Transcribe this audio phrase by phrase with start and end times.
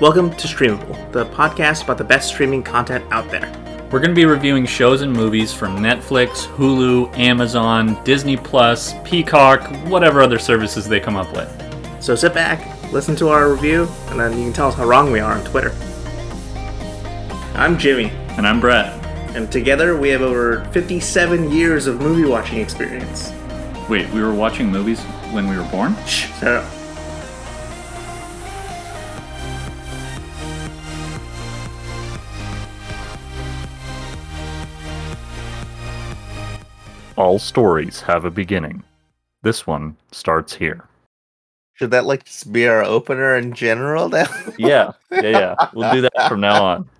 [0.00, 3.50] Welcome to Streamable, the podcast about the best streaming content out there.
[3.90, 9.62] We're going to be reviewing shows and movies from Netflix, Hulu, Amazon, Disney Plus, Peacock,
[9.86, 11.48] whatever other services they come up with.
[12.02, 15.10] So sit back, listen to our review, and then you can tell us how wrong
[15.12, 15.72] we are on Twitter.
[17.54, 18.92] I'm Jimmy, And I'm Brett.
[19.36, 23.32] and together we have over 57 years of movie watching experience.
[23.88, 25.00] Wait, we were watching movies
[25.32, 25.94] when we were born?
[26.06, 26.72] Shh, shut up.
[37.16, 38.82] All stories have a beginning.
[39.42, 40.84] This one starts here.
[41.72, 44.26] Should that like just be our opener in general now?
[44.58, 45.54] Yeah, yeah, yeah.
[45.74, 46.90] We'll do that from now on.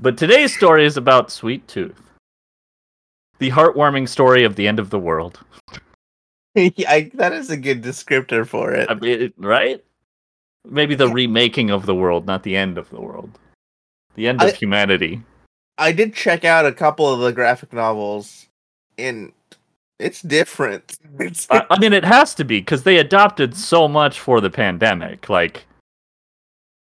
[0.00, 2.00] But today's story is about Sweet Tooth.
[3.38, 5.40] The heartwarming story of the end of the world.
[6.56, 8.90] I, that is a good descriptor for it.
[8.90, 9.82] I mean, right?
[10.64, 13.38] Maybe the remaking of the world, not the end of the world.
[14.14, 15.22] The end of I- humanity.
[15.76, 18.46] I did check out a couple of the graphic novels,
[18.98, 19.32] and
[19.98, 20.98] it's different.
[21.16, 24.50] It's, I, I mean, it has to be because they adopted so much for the
[24.50, 25.28] pandemic.
[25.28, 25.64] Like,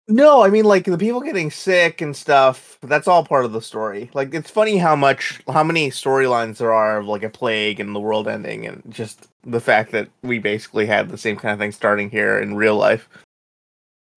[0.06, 2.78] no, I mean like the people getting sick and stuff.
[2.82, 4.10] That's all part of the story.
[4.12, 7.94] Like it's funny how much, how many storylines there are of like a plague and
[7.94, 11.58] the world ending, and just the fact that we basically had the same kind of
[11.58, 13.08] thing starting here in real life.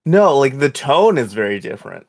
[0.04, 2.06] No, like the tone is very different.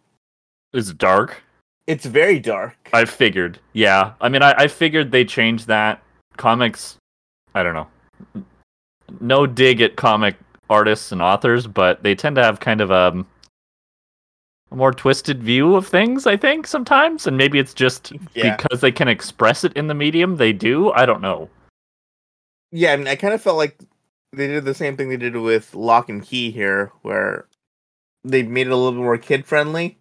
[0.73, 1.41] it's dark.
[1.87, 2.75] It's very dark.
[2.93, 3.59] I figured.
[3.73, 4.13] Yeah.
[4.21, 6.01] I mean, I, I figured they changed that.
[6.37, 6.97] Comics,
[7.53, 8.43] I don't know.
[9.19, 10.35] No dig at comic
[10.69, 13.27] artists and authors, but they tend to have kind of um,
[14.71, 17.27] a more twisted view of things, I think, sometimes.
[17.27, 18.55] And maybe it's just Yeah.
[18.55, 20.91] because they can express it in the medium they do.
[20.93, 21.49] I don't know.
[22.71, 23.77] Yeah, I mean, I kind of felt like
[24.31, 27.45] they did the same thing they did with Locke and Key here, where
[28.23, 29.97] they made it a little bit more kid friendly.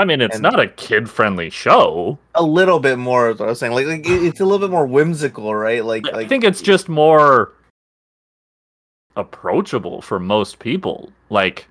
[0.00, 2.18] I mean, it's And- not a kid friendly show.
[2.34, 3.72] A little bit more, is what I was saying.
[3.74, 5.84] Like, like it's a little bit more whimsical, right?
[5.84, 7.52] Like, I like think it's just more
[9.16, 11.12] approachable for most people.
[11.28, 11.66] Like,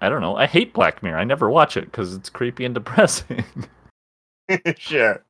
[0.00, 0.36] I don't know.
[0.36, 1.18] I hate Black Mirror.
[1.18, 3.44] I never watch it because it's creepy and depressing.
[4.76, 5.22] sure.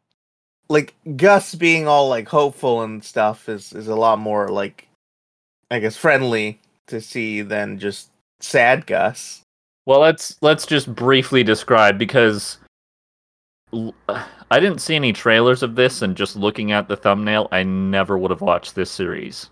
[0.68, 4.88] Like Gus being all like hopeful and stuff is is a lot more like,
[5.70, 8.10] I guess, friendly to see than just
[8.40, 9.42] sad Gus.
[9.86, 12.58] Well, let's let's just briefly describe because
[14.08, 18.18] I didn't see any trailers of this, and just looking at the thumbnail, I never
[18.18, 19.48] would have watched this series.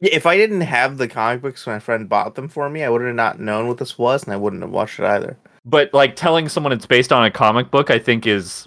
[0.00, 2.82] Yeah, if I didn't have the comic books, my friend bought them for me.
[2.82, 5.36] I would have not known what this was, and I wouldn't have watched it either.
[5.64, 8.66] But like telling someone it's based on a comic book, I think is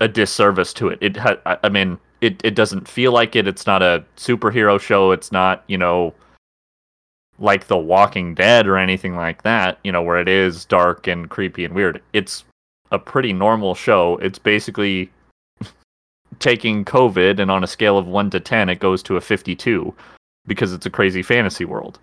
[0.00, 0.98] a disservice to it.
[1.00, 3.48] It ha- I I mean, it it doesn't feel like it.
[3.48, 5.10] It's not a superhero show.
[5.10, 6.14] It's not you know
[7.38, 9.78] like The Walking Dead or anything like that.
[9.84, 12.02] You know where it is dark and creepy and weird.
[12.12, 12.44] It's
[12.90, 14.16] a pretty normal show.
[14.18, 15.10] It's basically
[16.38, 19.94] taking COVID and on a scale of one to ten, it goes to a fifty-two
[20.46, 21.98] because it's a crazy fantasy world.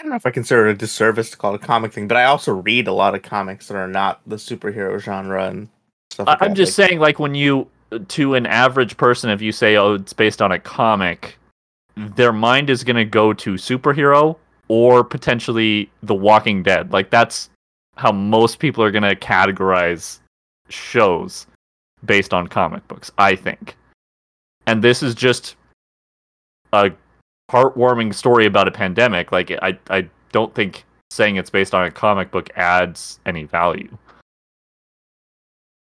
[0.00, 2.08] I don't know if I consider it a disservice to call it a comic thing,
[2.08, 5.68] but I also read a lot of comics that are not the superhero genre and
[6.10, 6.26] stuff.
[6.26, 6.56] Like I'm that.
[6.56, 7.68] just Like, saying, like when you
[8.08, 11.38] to an average person, if you say, "Oh, it's based on a comic,"
[11.96, 14.36] their mind is going to go to superhero
[14.68, 16.92] or potentially The Walking Dead.
[16.92, 17.50] Like that's
[17.96, 20.20] how most people are going to categorize
[20.68, 21.46] shows
[22.04, 23.10] based on comic books.
[23.18, 23.76] I think,
[24.66, 25.56] and this is just
[26.72, 26.90] a
[27.50, 29.30] heartwarming story about a pandemic.
[29.32, 33.96] Like I, I don't think saying it's based on a comic book adds any value.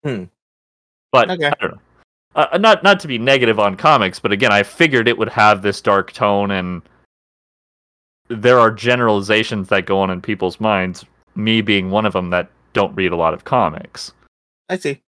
[0.04, 0.24] Hmm.
[1.12, 1.46] But Okay.
[1.46, 1.80] I don't know.
[2.34, 5.62] Uh, not not to be negative on comics, but again, I figured it would have
[5.62, 6.82] this dark tone, and
[8.28, 11.04] there are generalizations that go on in people's minds.
[11.34, 14.12] Me being one of them that don't read a lot of comics.
[14.68, 15.00] I see.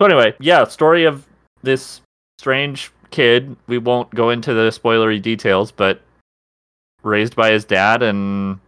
[0.00, 1.26] So anyway, yeah, story of
[1.62, 2.00] this
[2.38, 3.56] strange kid.
[3.66, 6.00] We won't go into the spoilery details, but
[7.02, 8.60] raised by his dad, and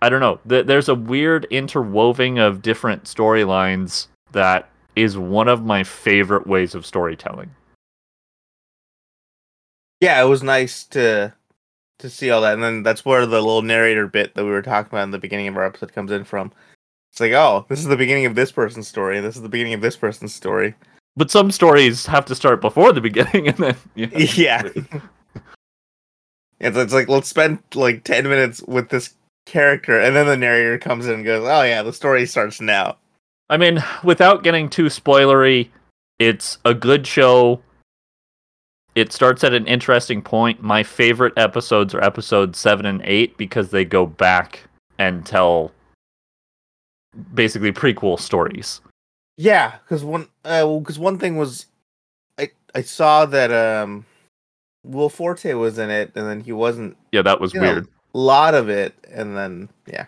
[0.00, 0.38] I don't know.
[0.48, 6.74] Th- there's a weird interwoving of different storylines that is one of my favorite ways
[6.74, 7.54] of storytelling.
[10.00, 11.32] Yeah, it was nice to
[11.98, 14.62] to see all that, and then that's where the little narrator bit that we were
[14.62, 16.52] talking about in the beginning of our episode comes in from.
[17.12, 19.20] It's like, oh, this is the beginning of this person's story.
[19.20, 20.74] This is the beginning of this person's story.
[21.16, 24.68] But some stories have to start before the beginning, and then you know, Yeah.
[26.58, 29.14] It's, it's like let's spend like ten minutes with this
[29.46, 32.96] character, and then the narrator comes in and goes, "Oh yeah, the story starts now."
[33.48, 35.68] I mean, without getting too spoilery,
[36.18, 37.60] it's a good show.
[38.94, 40.62] It starts at an interesting point.
[40.62, 44.62] My favorite episodes are episodes 7 and 8 because they go back
[44.98, 45.70] and tell
[47.34, 48.80] basically prequel stories.
[49.36, 51.66] Yeah, because one uh, because one thing was,
[52.38, 54.06] I I saw that um,
[54.82, 57.86] Will Forte was in it, and then he wasn't Yeah, that was know, weird.
[58.14, 60.06] a lot of it, and then yeah,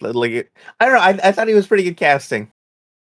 [0.00, 0.50] like
[0.80, 1.00] I don't know.
[1.00, 2.50] I I thought he was pretty good casting.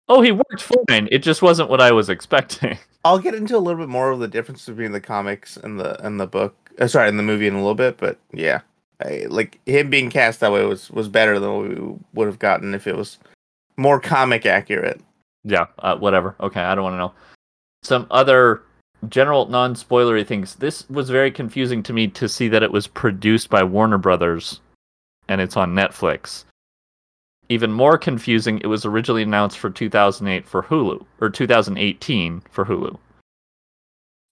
[0.10, 1.10] Oh, he worked fine.
[1.12, 2.78] It just wasn't what I was expecting.
[3.06, 6.04] I'll get into a little bit more of the difference between the comics and the
[6.06, 6.56] and the book.
[6.80, 8.62] Uh, sorry, in the movie in a little bit, but yeah,
[9.04, 12.40] I, like him being cast that way was was better than what we would have
[12.40, 13.18] gotten if it was
[13.78, 15.02] more comic accurate.
[15.44, 16.36] Yeah, uh, whatever.
[16.40, 17.14] Okay, I don't want to know.
[17.84, 18.64] Some other
[19.10, 20.56] general non-spoilery things.
[20.56, 24.60] This was very confusing to me to see that it was produced by Warner Brothers
[25.30, 26.46] and it's on Netflix.
[27.50, 32.98] Even more confusing, it was originally announced for 2008 for Hulu or 2018 for Hulu.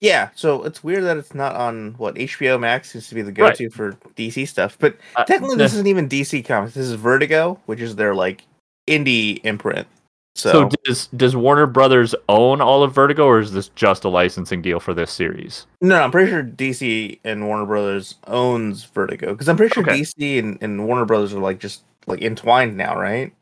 [0.02, 3.32] Yeah, so it's weird that it's not on what HBO Max seems to be the
[3.32, 6.74] go-to for DC stuff, but Uh, technically this isn't even DC Comics.
[6.74, 8.42] This is Vertigo, which is their like
[8.86, 9.86] indie imprint.
[10.34, 14.10] So, so does does Warner Brothers own all of Vertigo or is this just a
[14.10, 15.66] licensing deal for this series?
[15.80, 19.98] no, I'm pretty sure DC and Warner Brothers owns Vertigo because I'm pretty sure Okay.
[19.98, 23.32] DC and, and Warner Brothers are like just like entwined now, right?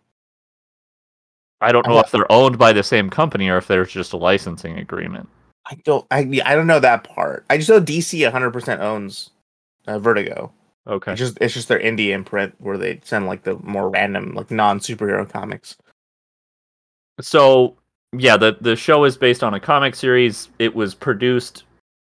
[1.61, 4.13] I don't know thought- if they're owned by the same company or if there's just
[4.13, 5.29] a licensing agreement.
[5.67, 7.47] I don't, I I don't know that part.
[7.49, 9.31] I just know DC 100% owns
[9.87, 10.53] uh, Vertigo.
[10.87, 11.13] Okay.
[11.13, 14.51] It's just it's just their indie imprint where they send like the more random like
[14.51, 15.77] non superhero comics.
[17.21, 17.77] So
[18.13, 20.49] yeah, the the show is based on a comic series.
[20.59, 21.65] It was produced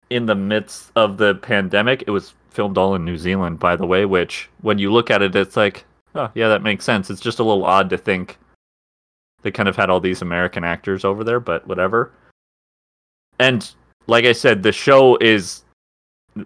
[0.10, 2.04] in the midst of the pandemic.
[2.08, 4.06] It was filmed all in New Zealand, by the way.
[4.06, 7.10] Which, when you look at it, it's like, oh yeah, that makes sense.
[7.10, 8.38] It's just a little odd to think
[9.42, 12.12] they kind of had all these American actors over there, but whatever.
[13.40, 13.70] And
[14.08, 15.64] like I said, the show is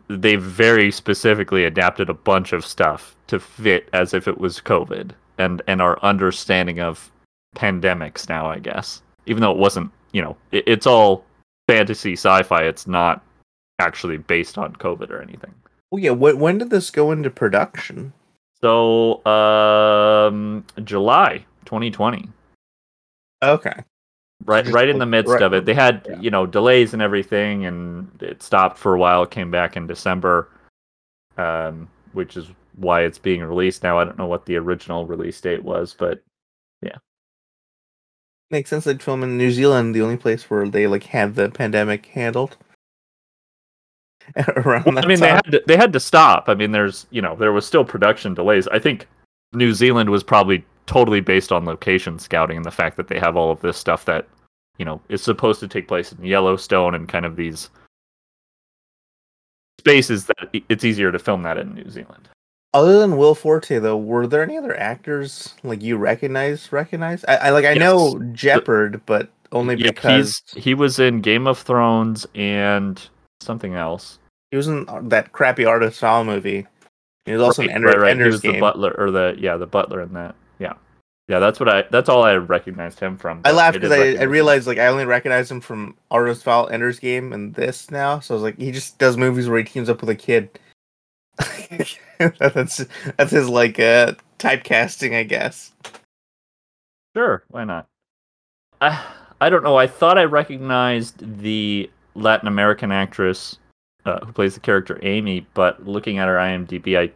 [0.08, 5.12] they very specifically adapted a bunch of stuff to fit as if it was COVID
[5.38, 7.12] and and our understanding of
[7.56, 9.02] pandemics now, I guess.
[9.26, 11.26] Even though it wasn't, you know, it, it's all
[11.68, 12.64] fantasy sci-fi.
[12.64, 13.24] It's not
[13.80, 15.54] actually based on COVID or anything.
[15.92, 18.14] Oh yeah, when when did this go into production?
[18.66, 22.28] So, um, July 2020,
[23.44, 23.84] Okay.
[24.44, 25.66] right, right in the midst right- of it.
[25.66, 26.20] They had, yeah.
[26.20, 29.22] you know, delays and everything, and it stopped for a while.
[29.22, 30.50] It came back in December,
[31.38, 32.48] um, which is
[32.78, 34.00] why it's being released now.
[34.00, 36.24] I don't know what the original release date was, but
[36.82, 36.98] yeah.
[38.50, 41.52] Makes sense they'd film in New Zealand, the only place where they like had the
[41.52, 42.58] pandemic handled.
[44.48, 46.50] Around that I mean, they had to, they had to stop.
[46.50, 48.68] I mean, there's you know there was still production delays.
[48.70, 49.08] I think
[49.54, 53.36] New Zealand was probably totally based on location scouting and the fact that they have
[53.36, 54.28] all of this stuff that
[54.78, 57.70] you know is supposed to take place in Yellowstone and kind of these
[59.80, 62.28] spaces that it's easier to film that in New Zealand.
[62.74, 66.74] Other than Will Forte, though, were there any other actors like you recognize?
[66.74, 67.24] Recognize?
[67.26, 71.58] I, I like I know Jepperd, but only Yeah, because he was in Game of
[71.58, 73.08] Thrones and
[73.42, 74.20] something else.
[74.52, 76.66] he was in that crappy Artemis Fowl movie.
[77.26, 78.18] He was also Right, in Ender, right, right.
[78.18, 78.54] He was Game.
[78.54, 80.36] the butler or the yeah the butler in that.
[80.60, 80.74] Yeah,
[81.28, 81.40] yeah.
[81.40, 81.84] That's what I.
[81.92, 83.42] That's all I recognized him from.
[83.46, 84.30] I laughed because I, I him.
[84.30, 88.20] realized like I only recognized him from Artemis Fowl, Ender's Game, and this now.
[88.20, 90.60] So I was like, he just does movies where he teams up with a kid.
[92.40, 92.86] that's
[93.18, 95.72] that's his like uh typecasting, I guess.
[97.16, 97.88] Sure, why not?
[98.82, 99.04] I
[99.42, 99.78] I don't know.
[99.78, 103.58] I thought I recognized the Latin American actress
[104.06, 107.12] uh, who plays the character Amy, but looking at her IMDb, I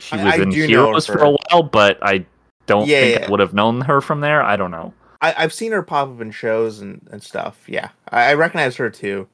[0.00, 2.24] she I- was I in Heroes for a while, but I
[2.66, 3.26] don't Yeah, think yeah.
[3.26, 4.42] I would have known her from there.
[4.42, 4.92] I don't know.
[5.22, 7.64] I, I've seen her pop up in shows and, and stuff.
[7.66, 9.26] Yeah, I, I recognize her too,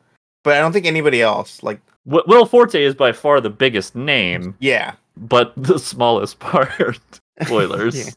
[0.45, 1.63] but I don't think anybody else.
[1.63, 6.71] Like, Wi- Will Forte is by far the biggest name, yeah, but the smallest part.
[7.43, 7.97] Spoilers.
[8.07, 8.13] Yeah.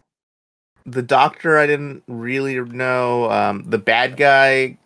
[0.85, 3.31] the Doctor, I didn't really know.
[3.31, 4.77] Um, the bad guy,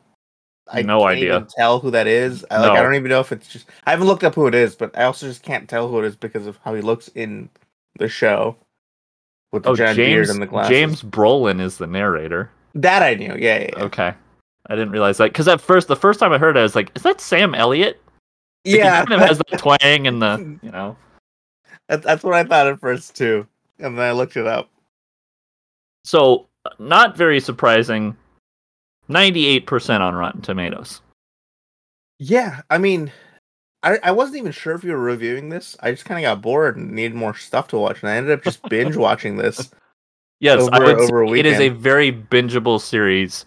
[0.71, 1.35] I No can't idea.
[1.37, 2.45] even tell who that is.
[2.51, 3.67] I, like, I don't even know if it's just.
[3.85, 6.05] I haven't looked up who it is, but I also just can't tell who it
[6.05, 7.49] is because of how he looks in
[7.97, 8.55] the show
[9.51, 10.69] with the Oh, giant James beard and the glasses.
[10.69, 12.51] James Brolin is the narrator.
[12.75, 13.35] that I knew.
[13.35, 13.83] Yeah, yeah, yeah.
[13.83, 14.13] Okay.
[14.67, 16.75] I didn't realize that because at first, the first time I heard it, I was
[16.75, 17.99] like, "Is that Sam Elliott?"
[18.65, 19.01] Like, yeah.
[19.01, 20.95] he kind of has the twang and the, you know.
[21.87, 23.47] That, that's what I thought at first too,
[23.79, 24.69] and then I looked it up.
[26.03, 26.47] So,
[26.77, 28.15] not very surprising.
[29.09, 31.01] Ninety-eight percent on Rotten Tomatoes.
[32.19, 33.11] Yeah, I mean,
[33.83, 35.75] I I wasn't even sure if you were reviewing this.
[35.81, 38.37] I just kind of got bored and needed more stuff to watch, and I ended
[38.37, 39.71] up just binge watching this.
[40.39, 43.45] Yes, I Over- would over it is a very bingeable series.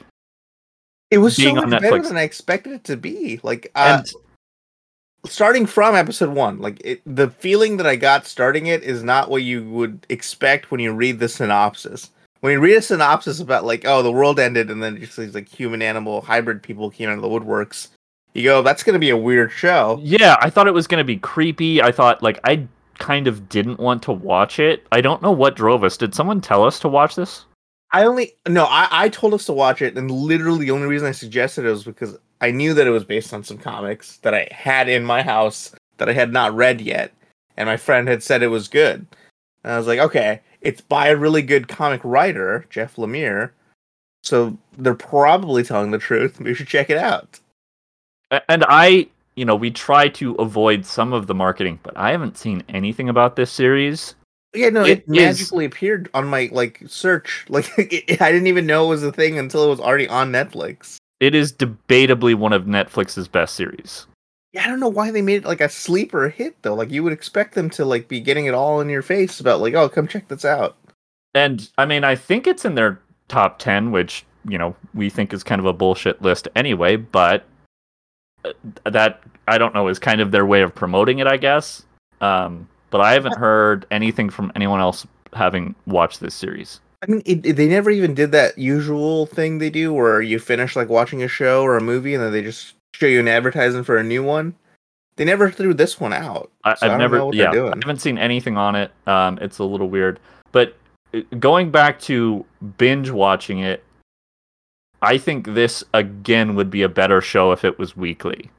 [1.10, 3.38] It was so much better than I expected it to be.
[3.42, 8.66] Like, uh, And starting from episode one, like it, the feeling that I got starting
[8.66, 12.10] it is not what you would expect when you read the synopsis.
[12.42, 15.34] When you read a synopsis about like, oh, the world ended, and then just these
[15.34, 17.88] like human animal hybrid people came out of the woodworks,
[18.34, 20.00] you go, that's gonna be a weird show.
[20.02, 21.80] Yeah, I thought it was gonna be creepy.
[21.80, 22.66] I thought like I
[22.98, 24.84] kind of didn't want to watch it.
[24.90, 25.96] I don't know what drove us.
[25.96, 27.44] Did someone tell us to watch this?
[27.92, 31.06] I only no, I, I told us to watch it, and literally the only reason
[31.06, 34.34] I suggested it was because I knew that it was based on some comics that
[34.34, 37.12] I had in my house that I had not read yet,
[37.56, 39.06] and my friend had said it was good.
[39.62, 43.50] And I was like, okay, it's by a really good comic writer, Jeff Lemire,
[44.22, 46.40] so they're probably telling the truth.
[46.40, 47.40] We should check it out.
[48.48, 52.38] And I, you know, we try to avoid some of the marketing, but I haven't
[52.38, 54.14] seen anything about this series.
[54.54, 55.72] Yeah, no, it, it magically is...
[55.72, 57.44] appeared on my like search.
[57.50, 60.32] Like it, I didn't even know it was a thing until it was already on
[60.32, 60.96] Netflix.
[61.20, 64.06] It is debatably one of Netflix's best series.
[64.52, 66.74] Yeah, I don't know why they made it like a sleeper hit though.
[66.74, 69.60] Like you would expect them to like be getting it all in your face about
[69.60, 70.76] like, oh, come check this out.
[71.34, 75.32] And I mean, I think it's in their top ten, which you know we think
[75.32, 76.96] is kind of a bullshit list anyway.
[76.96, 77.44] But
[78.44, 78.52] uh,
[78.84, 81.84] that I don't know is kind of their way of promoting it, I guess.
[82.20, 86.80] Um, but I haven't heard anything from anyone else having watched this series.
[87.02, 90.38] I mean, it, it, they never even did that usual thing they do where you
[90.38, 93.28] finish like watching a show or a movie and then they just show you an
[93.28, 94.54] advertisement for a new one.
[95.16, 96.50] They never threw this one out.
[96.64, 98.92] I, have never, yeah, I haven't seen anything on it.
[99.06, 100.18] Um, it's a little weird,
[100.52, 100.76] but
[101.14, 102.44] uh, going back to
[102.78, 103.84] binge watching it,
[105.02, 108.50] I think this again would be a better show if it was weekly.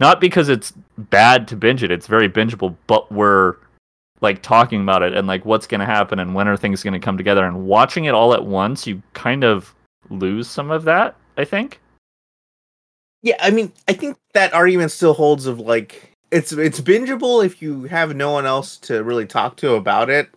[0.00, 3.56] Not because it's bad to binge it; it's very bingeable, but we're
[4.20, 6.94] like talking about it and like what's going to happen and when are things going
[6.94, 9.74] to come together and watching it all at once you kind of
[10.10, 11.80] lose some of that i think
[13.26, 17.60] yeah i mean i think that argument still holds of like it's it's bingeable if
[17.60, 20.30] you have no one else to really talk to about it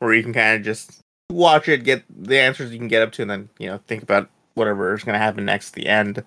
[0.00, 3.12] or you can kind of just watch it get the answers you can get up
[3.12, 6.22] to and then you know think about whatever is going to happen next the end.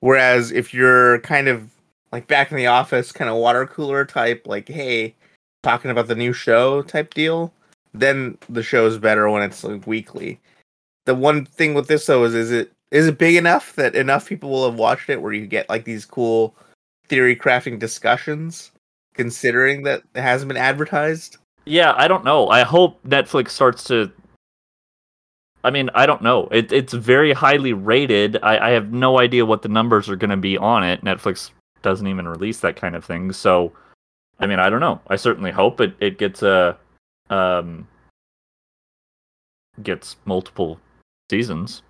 [0.00, 1.68] Whereas if you're kind of
[2.12, 5.14] like back in the office kind of water cooler type like hey
[5.62, 7.52] talking about the new show type deal
[7.92, 10.40] then the show is better when it's like weekly.
[11.06, 14.26] The one thing with this though is is it is it big enough that enough
[14.26, 16.54] people will have watched it where you get like these cool
[17.06, 18.70] theory crafting discussions
[19.14, 24.10] considering that it hasn't been advertised yeah i don't know i hope netflix starts to
[25.64, 26.48] I mean, I don't know.
[26.52, 28.38] It, it's very highly rated.
[28.42, 31.04] I, I have no idea what the numbers are going to be on it.
[31.04, 31.50] Netflix
[31.82, 33.32] doesn't even release that kind of thing.
[33.32, 33.72] So,
[34.38, 35.00] I mean, I don't know.
[35.08, 36.76] I certainly hope it, it gets a
[37.30, 37.86] um
[39.82, 40.80] gets multiple
[41.30, 41.82] seasons.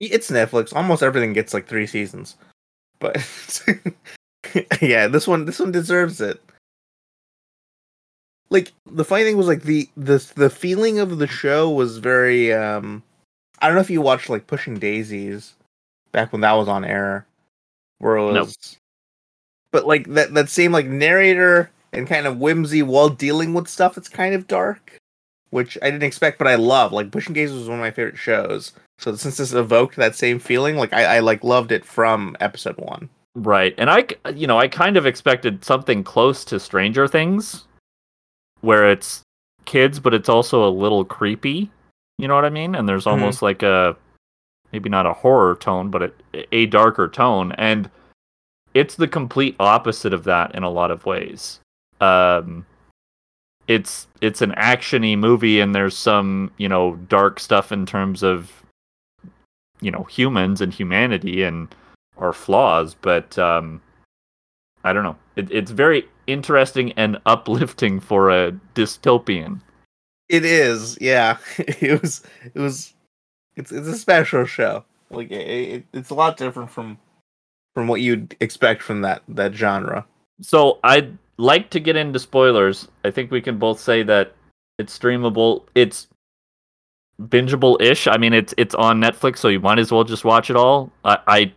[0.00, 0.74] It's Netflix.
[0.74, 2.36] Almost everything gets like three seasons.
[2.98, 3.16] But
[4.82, 6.42] yeah, this one this one deserves it.
[8.50, 12.52] Like the funny thing was like the the the feeling of the show was very
[12.52, 13.02] um
[13.58, 15.54] I don't know if you watched like Pushing Daisies
[16.12, 17.26] back when that was on air.
[17.98, 18.78] Where it was nope
[19.76, 23.94] but like that that same like narrator and kind of whimsy while dealing with stuff
[23.94, 24.96] that's kind of dark,
[25.50, 26.92] which I didn't expect, but I love.
[26.92, 28.72] Like Pushing Daisies was one of my favorite shows.
[28.98, 32.78] So since this evoked that same feeling, like I, I like loved it from episode
[32.78, 33.08] one.
[33.34, 37.66] Right, and I you know I kind of expected something close to Stranger Things,
[38.62, 39.22] where it's
[39.66, 41.70] kids, but it's also a little creepy.
[42.18, 42.74] You know what I mean?
[42.74, 43.20] And there's mm-hmm.
[43.20, 43.44] almost mm-hmm.
[43.44, 43.96] like a
[44.72, 46.02] maybe not a horror tone, but
[46.34, 47.52] a, a darker tone.
[47.52, 47.90] And
[48.74, 51.60] it's the complete opposite of that in a lot of ways.
[52.00, 52.66] Um,
[53.68, 58.50] it's it's an actiony movie, and there's some you know dark stuff in terms of
[59.80, 61.74] you know humans and humanity and
[62.18, 63.80] our flaws, but um,
[64.84, 65.16] I don't know.
[65.36, 69.60] It, it's very interesting and uplifting for a dystopian.
[70.28, 71.38] It is, yeah.
[71.58, 72.22] It was,
[72.54, 72.94] it was,
[73.56, 74.84] it's it's a special show.
[75.10, 76.98] Like it, it, it's a lot different from
[77.74, 80.06] from what you'd expect from that that genre.
[80.40, 82.88] So I'd like to get into spoilers.
[83.04, 84.34] I think we can both say that
[84.78, 85.64] it's streamable.
[85.74, 86.08] It's
[87.20, 88.06] bingeable ish.
[88.06, 90.90] I mean, it's it's on Netflix, so you might as well just watch it all.
[91.04, 91.52] I, I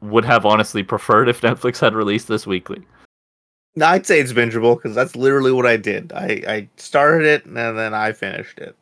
[0.00, 2.82] would have honestly preferred if Netflix had released this weekly.
[3.76, 6.12] No, I'd say it's bingeable because that's literally what I did.
[6.12, 8.76] I, I started it and then I finished it.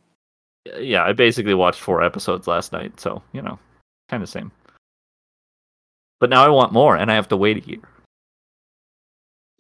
[0.79, 3.59] Yeah, I basically watched four episodes last night, so you know,
[4.09, 4.51] kind of same.
[6.21, 7.81] But now I want more, and I have to wait a year.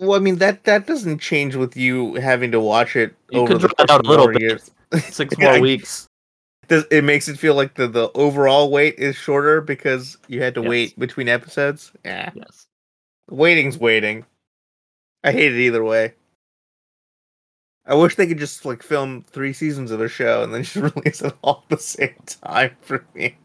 [0.00, 3.58] Well, I mean that that doesn't change with you having to watch it you over
[3.58, 4.40] the out a little bit.
[4.40, 4.70] Years.
[5.00, 6.06] Six more weeks.
[6.68, 10.54] Does it makes it feel like the the overall wait is shorter because you had
[10.54, 10.68] to yes.
[10.68, 11.92] wait between episodes?
[12.04, 12.30] Yeah.
[12.34, 12.66] Yes.
[13.30, 14.24] Waiting's waiting.
[15.24, 16.14] I hate it either way.
[17.86, 20.76] I wish they could just like film three seasons of a show and then just
[20.76, 23.36] release it all at the same time for me.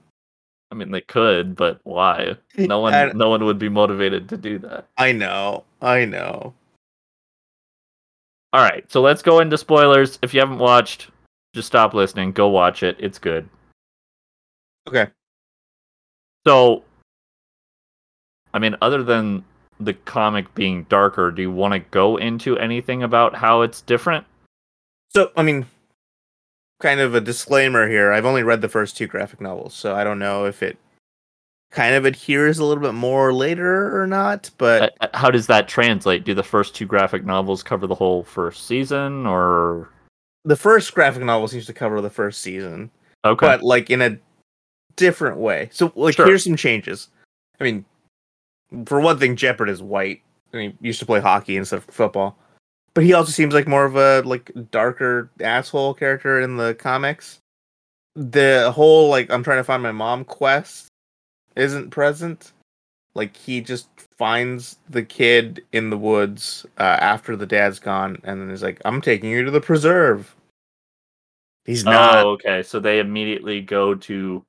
[0.69, 2.35] I mean, they could, but why?
[2.57, 4.87] No one, no one would be motivated to do that.
[4.97, 6.53] I know, I know.
[8.53, 10.17] All right, so let's go into spoilers.
[10.21, 11.09] If you haven't watched,
[11.53, 12.31] just stop listening.
[12.31, 12.95] Go watch it.
[12.99, 13.49] It's good.
[14.87, 15.07] Okay.
[16.47, 16.83] So,
[18.53, 19.43] I mean, other than
[19.79, 24.25] the comic being darker, do you want to go into anything about how it's different?
[25.09, 25.65] So, I mean,
[26.79, 28.11] kind of a disclaimer here.
[28.11, 30.77] I've only read the first two graphic novels, so I don't know if it
[31.73, 34.49] kind of adheres a little bit more later or not.
[34.57, 36.23] But Uh, how does that translate?
[36.23, 39.89] Do the first two graphic novels cover the whole first season, or
[40.45, 42.91] the first graphic novel seems to cover the first season,
[43.25, 43.45] okay?
[43.45, 44.17] but like in a
[44.95, 45.69] different way.
[45.71, 46.27] So, like, Sure.
[46.27, 47.09] here's some changes.
[47.59, 47.85] I mean,
[48.85, 50.21] for one thing, Jepperd is white.
[50.53, 52.37] and he used to play hockey instead of football.
[52.93, 57.39] But he also seems like more of a like darker asshole character in the comics.
[58.15, 60.89] The whole like I'm trying to find my mom quest
[61.55, 62.51] isn't present.
[63.15, 68.41] Like he just finds the kid in the woods uh, after the dad's gone, and
[68.41, 70.35] then he's like, "I'm taking you to the preserve."
[71.65, 72.25] He's not.
[72.25, 72.63] Oh, okay.
[72.63, 74.43] So they immediately go to.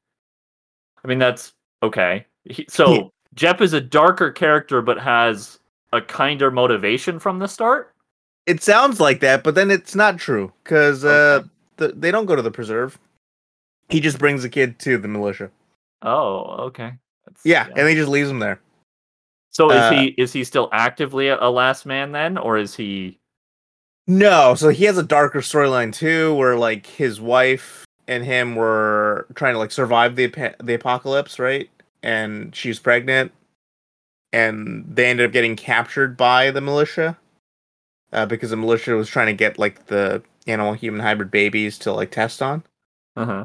[1.05, 2.25] I mean, that's okay.
[2.45, 3.03] He, so Yeah.
[3.35, 5.59] Jep is a darker character, but has
[5.93, 7.93] a kinder motivation from the start.
[8.47, 11.49] It sounds like that, but then it's not true because uh, Okay.
[11.77, 12.99] the, they don't go to the preserve.
[13.89, 15.51] He just brings the kid to the militia.
[16.05, 16.93] Oh, okay.
[17.27, 18.61] That's- Yeah, and he just leaves him there.
[19.51, 22.75] So is uh, he is he still actively a, a last man then, or is
[22.75, 23.19] he?
[24.07, 29.27] No, so he has a darker storyline too, where like his wife and him were
[29.35, 30.27] trying to like survive the
[30.63, 31.71] the apocalypse, right?
[32.03, 33.33] And she's pregnant,
[34.33, 37.17] and they ended up getting captured by the militia
[38.13, 41.93] uh, because the militia was trying to get like the animal human hybrid babies to
[41.93, 42.63] like test on.
[43.17, 43.45] Uh-huh.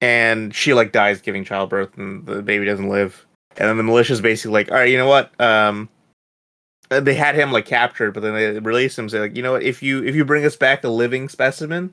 [0.00, 4.20] And she like dies giving childbirth and the baby doesn't live and then the militia's
[4.20, 5.88] basically like all right you know what um
[6.88, 9.62] they had him like captured but then they released him say like you know what
[9.62, 11.92] if you if you bring us back a living specimen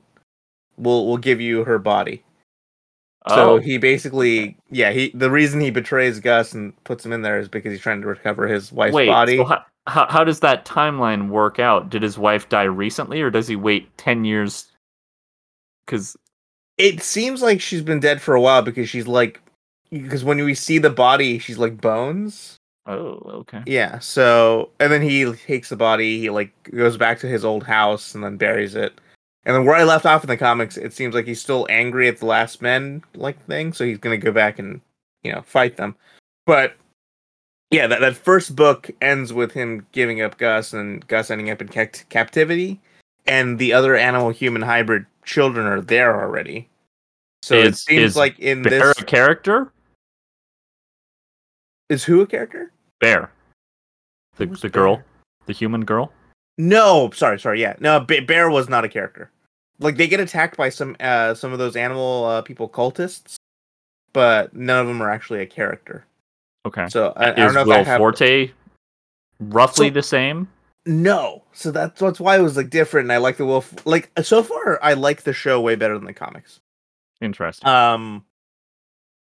[0.76, 2.22] we'll we'll give you her body
[3.28, 7.22] so oh, he basically yeah he the reason he betrays gus and puts him in
[7.22, 9.06] there is because he's trying to recover his wife's wait.
[9.06, 11.88] body So how, how how does that timeline work out?
[11.90, 14.70] Did his wife die recently, or does he wait ten years?
[15.84, 16.16] Because
[16.78, 19.40] it seems like she's been dead for a while because she's like
[19.90, 23.62] because when we see the body she's like bones oh, okay.
[23.66, 27.62] Yeah, so and then he takes the body, he like goes back to his old
[27.62, 29.00] house and then buries it.
[29.44, 32.08] And then where I left off in the comics, it seems like he's still angry
[32.08, 34.80] at the last men like thing, so he's gonna go back and,
[35.22, 35.94] you know, fight them.
[36.46, 36.74] But
[37.70, 41.60] yeah, that, that first book ends with him giving up Gus and Gus ending up
[41.60, 42.80] in cact- captivity,
[43.26, 46.68] and the other animal human hybrid children are there already.
[47.42, 49.70] So it seems is like in Bear this a character?
[51.88, 52.72] is who a character?
[52.98, 53.30] Bear.
[54.36, 55.02] The Who's the girl,
[55.46, 56.12] the human girl.
[56.56, 57.60] No, sorry, sorry.
[57.60, 59.30] Yeah, no, Bear was not a character.
[59.78, 63.36] Like they get attacked by some uh some of those animal uh, people cultists,
[64.12, 66.04] but none of them are actually a character.
[66.66, 66.88] Okay.
[66.88, 68.50] So I, I don't know Will if I have Forte
[69.40, 70.48] roughly So- the same?
[70.88, 71.44] No.
[71.52, 73.04] So that's that's why it was like different.
[73.06, 73.86] And I like the Wolf.
[73.86, 76.60] Like so far, I like the show way better than the comics.
[77.20, 77.68] Interesting.
[77.68, 78.24] Um.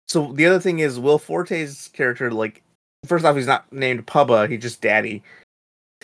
[0.08, 2.32] So the other thing is Will Forte's character.
[2.32, 2.64] Like
[3.06, 4.50] first off, he's not named Pubba.
[4.50, 5.24] He's just Daddy.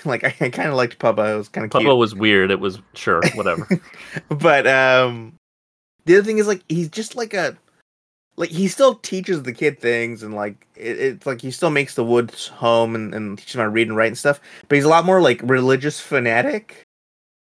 [0.05, 1.33] Like I, I kind of liked Pubba.
[1.33, 1.95] It was kind of cute.
[1.95, 2.49] Was weird.
[2.49, 3.67] It was sure, whatever.
[4.29, 5.35] but um
[6.05, 7.55] the other thing is like he's just like a
[8.37, 11.95] like he still teaches the kid things and like it, it's like he still makes
[11.95, 14.75] the woods home and, and teaches him how to read and write and stuff but
[14.75, 16.83] he's a lot more like religious fanatic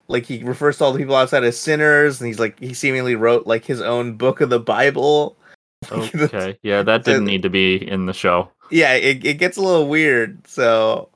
[0.09, 3.15] like he refers to all the people outside as sinners and he's like he seemingly
[3.15, 5.37] wrote like his own book of the bible
[5.93, 6.59] okay.
[6.63, 8.51] Yeah, that didn't need to be in the show.
[8.71, 11.09] yeah it, it gets a little weird so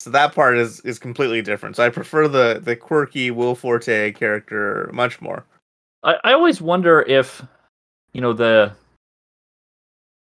[0.00, 4.12] so that part is is completely different so i prefer the the quirky will forte
[4.12, 5.44] character much more
[6.04, 7.42] I, I always wonder if
[8.12, 8.72] you know the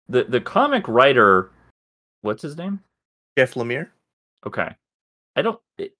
[0.08, 1.50] the the comic writer
[2.22, 2.80] what's his name?
[3.38, 3.88] jeff lemire
[4.46, 4.68] Okay.
[5.36, 5.94] I don't it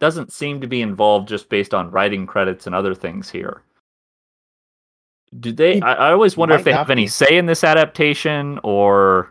[0.00, 3.62] doesn't seem to be involved just based on writing credits and other things here.
[5.40, 8.60] Do they I, I always wonder if they not have any say in this adaptation
[8.62, 9.30] or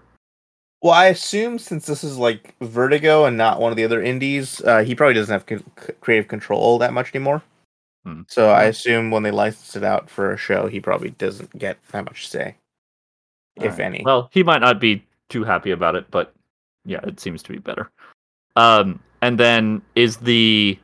[0.82, 4.62] Well, I assume since this is like Vertigo and not one of the other indies,
[4.62, 7.42] uh, he probably doesn't have c- c- creative control that much anymore.
[8.08, 8.22] Hmm.
[8.30, 11.78] So I assume when they license it out for a show, he probably doesn't get
[11.92, 12.56] that much say,
[13.58, 13.80] if Alright.
[13.82, 14.02] any.
[14.06, 16.34] Well, he might not be too happy about it, but
[16.86, 17.92] yeah, it seems to be better.
[18.56, 20.80] Um, and then is the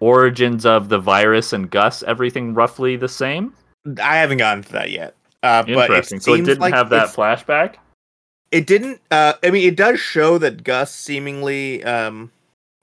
[0.00, 3.52] origins of the virus and Gus, everything roughly the same?
[4.02, 5.14] I haven't gotten to that yet.
[5.42, 7.74] Uh, but it so it didn't like have that flashback.
[8.50, 9.02] It didn't.
[9.10, 12.30] Uh, I mean, it does show that Gus seemingly, um,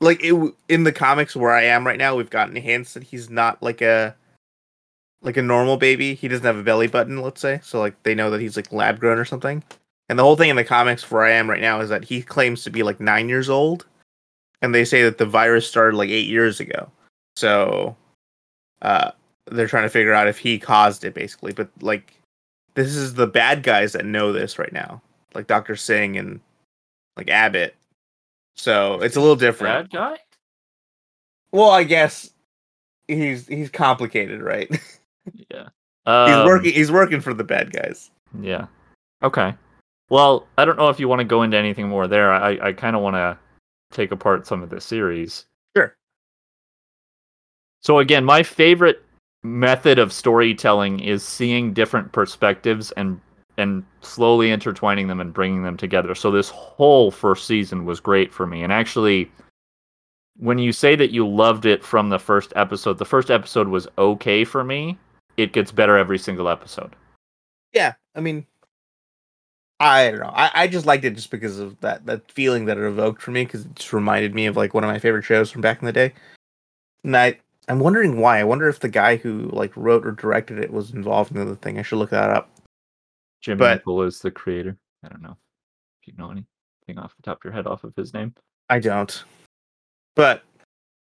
[0.02, 3.30] like it in the comics where I am right now, we've gotten hints that he's
[3.30, 4.16] not like a
[5.22, 6.16] like a normal baby.
[6.16, 7.62] He doesn't have a belly button, let's say.
[7.64, 9.64] So like they know that he's like lab grown or something.
[10.10, 12.22] And the whole thing in the comics where I am right now is that he
[12.22, 13.86] claims to be like nine years old,
[14.62, 16.92] and they say that the virus started like eight years ago.
[17.38, 17.96] So,
[18.82, 19.12] uh,
[19.46, 21.54] they're trying to figure out if he caused it, basically.
[21.54, 22.14] But like,
[22.74, 25.02] this is the bad guys that know this right now,
[25.34, 26.42] like Doctor Singh and
[27.16, 27.76] like Abbott.
[28.56, 29.92] So it's a little different.
[29.92, 30.18] Bad guy?
[31.52, 32.32] Well, I guess
[33.08, 34.70] he's he's complicated, right?
[35.52, 35.70] Yeah.
[36.26, 36.74] he's Um, working.
[36.74, 38.10] He's working for the bad guys.
[38.42, 38.66] Yeah.
[39.22, 39.54] Okay.
[40.10, 42.34] Well, I don't know if you want to go into anything more there.
[42.34, 43.38] I, I kind of want to
[43.92, 45.46] take apart some of the series.
[45.78, 45.96] Sure.
[47.82, 49.06] So again, my favorite
[49.44, 53.22] method of storytelling is seeing different perspectives and
[53.58, 56.16] and slowly intertwining them and bringing them together.
[56.16, 58.64] So this whole first season was great for me.
[58.64, 59.32] And actually
[60.42, 63.88] when you say that you loved it from the first episode, the first episode was
[63.98, 64.98] okay for me.
[65.38, 66.96] It gets better every single episode.
[67.74, 68.46] Yeah, I mean,
[69.80, 70.32] I don't know.
[70.34, 73.32] I, I just liked it just because of that that feeling that it evoked for
[73.32, 75.80] me because it just reminded me of like one of my favorite shows from back
[75.80, 76.14] in the day.
[77.04, 78.40] And I I'm wondering why.
[78.40, 81.56] I wonder if the guy who like wrote or directed it was involved in the
[81.56, 81.80] thing.
[81.80, 82.50] I should look that up.
[83.42, 84.78] Jim But- Mickle is the creator.
[85.04, 85.36] I don't know
[86.02, 88.34] if you know anything off the top of your head off of his name.
[88.70, 89.24] I don't.
[90.16, 90.44] But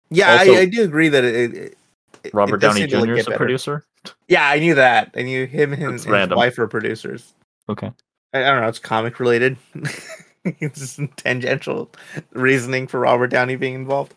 [0.09, 1.35] yeah, Also- I, I do agree that it.
[1.35, 1.77] it it-
[2.23, 3.13] it Robert Downey seem to, like, Jr.
[3.15, 3.37] is a better.
[3.37, 3.85] producer.
[4.29, 5.11] Yeah, I knew that.
[5.17, 7.33] I knew him and, and his wife are producers.
[7.67, 7.91] Okay.
[8.33, 8.67] I, I don't know.
[8.69, 9.57] It's comic related.
[10.45, 11.91] it's just tangential
[12.31, 14.13] reasoning for Robert Downey being involved.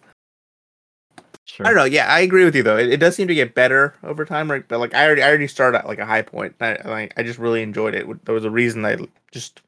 [1.46, 1.64] Sure.
[1.64, 1.84] I don't know.
[1.84, 2.76] Yeah, I agree with you though.
[2.76, 4.50] It, it does seem to get better over time.
[4.50, 4.66] Right?
[4.66, 6.56] But like I already, I already started at like a high point.
[6.60, 8.24] I, I, I just really enjoyed it.
[8.24, 8.96] There was a reason I
[9.30, 9.62] just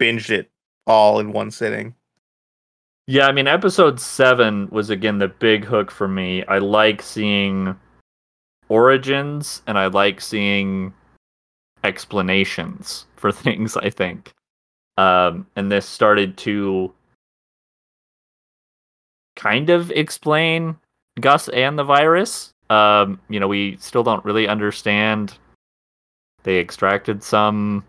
[0.00, 0.48] binged it
[0.86, 1.94] all in one sitting.
[3.06, 6.44] Yeah, I mean, episode seven was again the big hook for me.
[6.46, 7.76] I like seeing
[8.68, 10.94] origins and I like seeing
[11.82, 14.32] explanations for things, I think.
[14.96, 16.94] Um, and this started to
[19.34, 20.76] kind of explain
[21.20, 22.50] Gus and the virus.
[22.70, 25.34] Um, you know, we still don't really understand.
[26.42, 27.84] They extracted some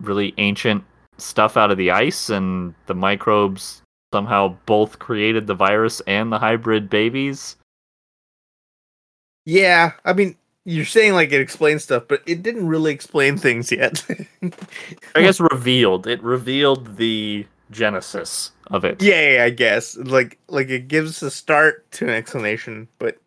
[0.00, 0.84] really ancient
[1.18, 3.82] stuff out of the ice, and the microbes
[4.12, 7.56] somehow both created the virus and the hybrid babies.
[9.46, 13.72] Yeah, I mean, you're saying like it explains stuff, but it didn't really explain things
[13.72, 14.04] yet.
[15.14, 16.06] I guess revealed.
[16.06, 19.02] It revealed the genesis of it.
[19.02, 23.18] yeah, yeah, I guess like like it gives a start to an explanation, but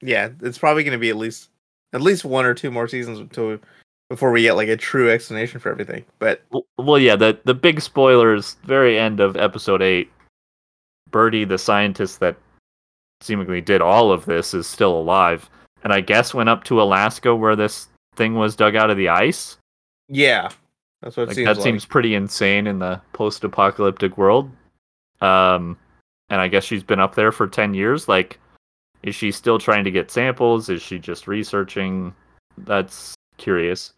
[0.00, 1.50] yeah, it's probably going to be at least
[1.92, 3.58] at least one or two more seasons until
[4.10, 6.04] before we get like a true explanation for everything.
[6.18, 6.42] But
[6.78, 10.10] Well, yeah, the the big spoilers, very end of episode eight.
[11.10, 12.36] Birdie, the scientist that
[13.20, 15.48] seemingly did all of this, is still alive,
[15.82, 19.08] and I guess went up to Alaska where this thing was dug out of the
[19.08, 19.56] ice.
[20.08, 20.50] yeah,
[21.04, 21.62] that's what Like seems that like.
[21.62, 24.50] seems pretty insane in the post-apocalyptic world.
[25.20, 25.76] Um,
[26.30, 28.08] and I guess she's been up there for ten years.
[28.08, 28.40] Like,
[29.02, 30.70] is she still trying to get samples?
[30.70, 32.14] Is she just researching?
[32.58, 33.92] That's curious.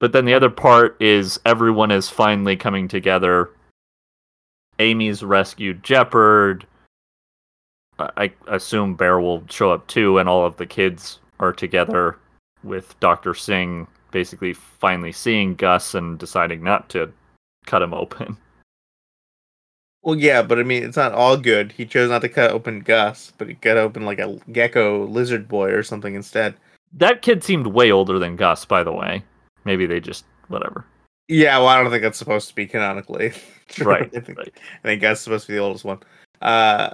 [0.00, 3.50] But then the other part is everyone is finally coming together.
[4.78, 6.62] Amy's rescued Jepperd.
[7.98, 12.18] I I assume Bear will show up too, and all of the kids are together
[12.62, 13.34] with Dr.
[13.34, 13.86] Singh
[14.16, 17.12] basically finally seeing Gus and deciding not to
[17.66, 18.38] cut him open.
[20.02, 21.72] Well, yeah, but I mean, it's not all good.
[21.72, 25.48] He chose not to cut open Gus, but he cut open like a gecko lizard
[25.48, 26.54] boy or something instead.
[26.92, 29.24] That kid seemed way older than Gus, by the way.
[29.64, 30.84] Maybe they just whatever.
[31.26, 33.32] Yeah, well, I don't think that's supposed to be canonically.
[33.80, 34.54] Right, I think, right.
[34.84, 35.98] I think Gus is supposed to be the oldest one.
[36.40, 36.90] Uh,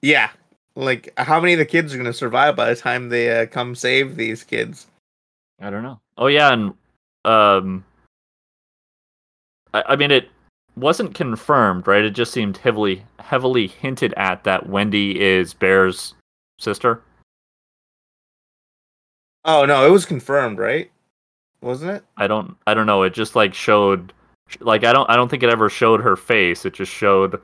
[0.00, 0.30] yeah.
[0.76, 3.44] Like, how many of the kids are going to survive by the time they uh,
[3.44, 4.86] come save these kids?
[5.60, 6.00] I don't know.
[6.18, 6.74] Oh yeah, and
[7.24, 7.84] um,
[9.72, 10.28] I, I mean it
[10.76, 12.04] wasn't confirmed, right?
[12.04, 16.14] It just seemed heavily heavily hinted at that Wendy is Bear's
[16.58, 17.02] sister.
[19.44, 20.90] Oh no, it was confirmed, right?
[21.62, 22.04] Wasn't it?
[22.16, 23.02] I don't I don't know.
[23.02, 24.12] It just like showed
[24.60, 26.64] like I don't I don't think it ever showed her face.
[26.64, 27.40] It just showed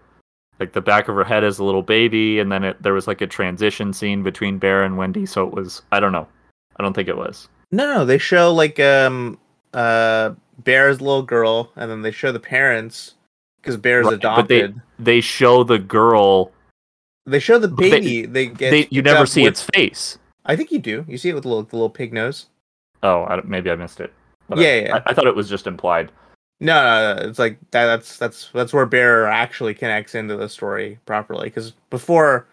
[0.61, 3.07] like the back of her head as a little baby, and then it there was
[3.07, 5.27] like a transition scene between Bear and Wendy.
[5.27, 6.29] So it was I don't know.
[6.77, 7.48] I don't think it was.
[7.73, 9.39] No, no, they show like um
[9.75, 10.33] uh
[10.63, 13.15] Bear's little girl, and then they show the parents
[13.61, 14.83] because Bear's Right, but they- adopted.
[14.99, 16.53] They show the girl
[17.27, 18.27] They show the But they- baby.
[18.27, 18.71] They, get.
[18.71, 20.19] They, you never see with- its face.
[20.45, 21.05] I think you do.
[21.09, 22.47] You see it with the little, the little pig nose.
[23.05, 24.13] Oh, I, maybe I missed it.
[24.49, 24.95] But Yeah, I, yeah.
[24.97, 26.11] I, I thought it was just implied.
[26.61, 27.87] No, no, no, it's like that.
[27.87, 31.45] That's that's that's where Bear actually connects into the story properly.
[31.49, 32.47] Because before,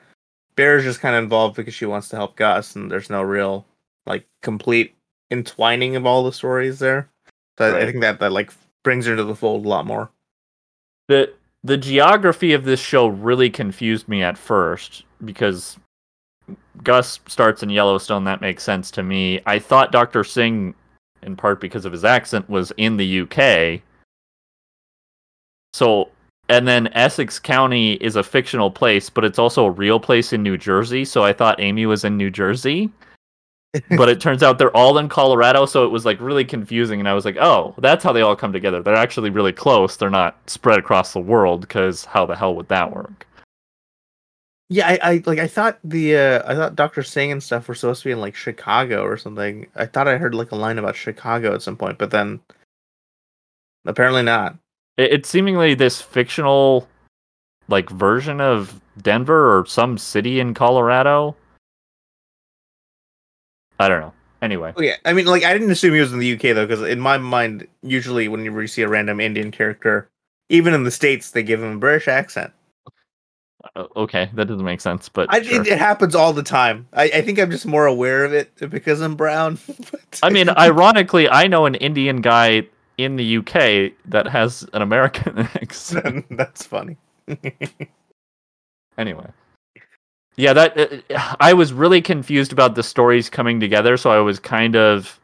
[0.55, 3.65] Bear's just kind of involved because she wants to help Gus, and there's no real
[4.07, 4.95] like complete
[5.31, 7.09] entwining of all the stories there.
[7.57, 8.51] So I- I think that that like
[8.83, 10.09] brings her into the fold a lot more.
[11.07, 15.77] the The geography of this show really confused me at first because
[16.83, 18.23] Gus starts in Yellowstone.
[18.23, 19.41] That makes sense to me.
[19.45, 20.73] I thought Doctor Singh,
[21.21, 23.81] in part because of his accent, was in the UK.
[25.73, 26.09] So,
[26.47, 30.41] and then Essex County is a fictional place, but it's also a real place in
[30.41, 31.03] New Jersey.
[31.05, 32.89] So I thought Amy was in New Jersey.
[33.97, 36.99] But it turns out they're all in Colorado, so it was like really confusing.
[36.99, 38.81] And I was like, oh, that's how they all come together.
[38.81, 39.95] They're actually really close.
[39.95, 43.27] They're not spread across the world because how the hell would that work?
[44.71, 47.73] Yeah, I, I like I thought the uh I thought Doctor Singh and stuff were
[47.73, 49.65] supposed to be in like Chicago or something.
[49.75, 52.39] I thought I heard like a line about Chicago at some point, but then
[53.85, 54.57] apparently not.
[54.97, 56.87] It, it's seemingly this fictional,
[57.67, 61.35] like version of Denver or some city in Colorado.
[63.79, 64.13] I don't know.
[64.41, 66.65] Anyway, Oh, yeah, I mean, like I didn't assume he was in the UK though,
[66.65, 70.09] because in my mind, usually when you see a random Indian character,
[70.47, 72.53] even in the states, they give him a British accent.
[73.75, 75.59] uh, okay, that doesn't make sense, but I, sure.
[75.59, 76.87] it, it happens all the time.
[76.93, 79.59] I, I think I'm just more aware of it because I'm brown.
[80.23, 82.63] I mean, ironically, I know an Indian guy
[82.97, 86.25] in the UK that has an American accent.
[86.31, 86.95] that's funny.
[88.97, 89.27] anyway
[90.39, 94.39] yeah that uh, i was really confused about the stories coming together so i was
[94.39, 95.19] kind of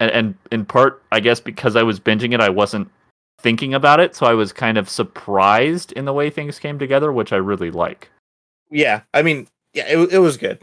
[0.00, 2.88] and, and in part i guess because i was binging it i wasn't
[3.40, 7.12] thinking about it so i was kind of surprised in the way things came together
[7.12, 8.10] which i really like
[8.70, 10.60] Yeah, I mean, yeah, it, it was good.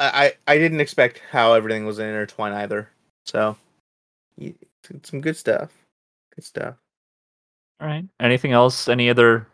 [0.00, 2.88] I, I I didn't expect how everything was intertwined either.
[3.26, 3.56] So,
[5.04, 5.70] some good stuff.
[6.34, 6.74] Good stuff.
[7.80, 9.46] all right anything else any other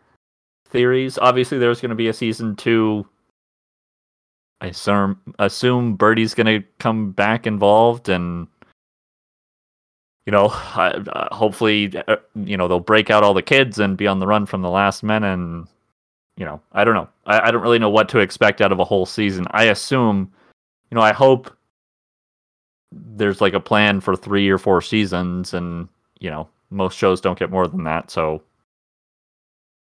[0.69, 3.05] theories obviously there's going to be a season two
[4.61, 8.47] i assume assume birdie's going to come back involved and
[10.27, 13.97] you know, I- uh, hopefully, uh, you know, they'll break out all the kids and
[13.97, 15.23] be on the run from the last men.
[15.23, 15.67] And,
[16.37, 17.09] you know, I don't know.
[17.25, 19.47] I, I don't really know what to expect out of a whole season.
[19.49, 20.31] I assume,
[20.91, 21.49] you know, I hope
[22.91, 25.55] there's like a plan for three or four seasons.
[25.55, 25.87] And,
[26.19, 28.11] you know, most shows don't get more than that.
[28.11, 28.43] So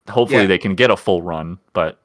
[0.08, 0.46] hopefully Yeah.
[0.48, 1.58] they can get a full run.
[1.74, 2.00] But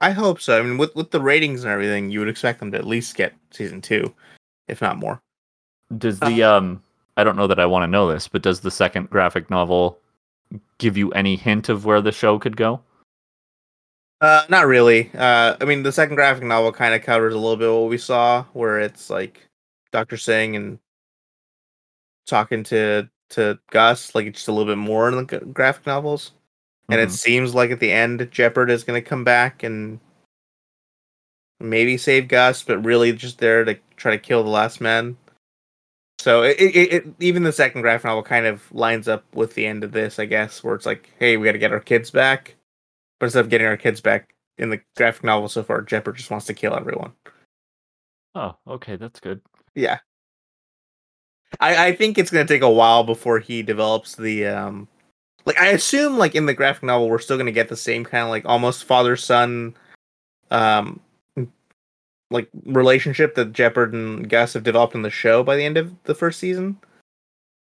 [0.00, 0.58] I hope so.
[0.58, 3.16] I mean, with with the ratings and everything, you would expect them to at least
[3.16, 4.14] get season two,
[4.68, 5.20] if not more.
[5.98, 6.82] does the, um,
[7.16, 9.98] I don't know that I want to know this, but does the second graphic novel
[10.78, 12.80] give you any hint of where the show could go?
[14.20, 15.10] Uh, not really.
[15.14, 17.98] Uh, I mean, the second graphic novel kind of covers a little bit what we
[17.98, 19.46] saw, where it's like
[19.92, 20.78] Doctor Singh and
[22.26, 26.32] talking to to Gus, like it's just a little bit more in the graphic novels.
[26.88, 27.12] And it Mhm.
[27.12, 29.98] seems like at the end, Jepperd is going to come back and
[31.58, 35.16] maybe save Gus, but really just there to try to kill the last man.
[36.20, 39.66] So it, it, it even the second graphic novel kind of lines up with the
[39.66, 42.10] end of this, I guess, where it's like, hey, we got to get our kids
[42.10, 42.54] back.
[43.18, 46.30] But instead of getting our kids back in the graphic novel so far, Jepperd just
[46.30, 47.12] wants to kill everyone.
[48.34, 49.40] Oh, okay, that's good.
[49.74, 49.98] Yeah.
[51.60, 54.88] I, I think it's gonna take a while before he develops the um
[55.46, 58.24] like I assume like in the graphic novel we're still gonna get the same kind
[58.24, 59.74] of like almost father son
[60.50, 61.00] um
[62.30, 65.94] like relationship that Jepperd and Gus have developed in the show by the end of
[66.04, 66.76] the first season.